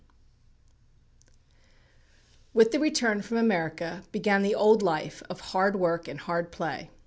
[2.55, 6.89] With the return from America began the old life of hard work and hard play.